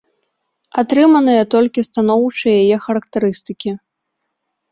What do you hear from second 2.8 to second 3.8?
характарыстыкі.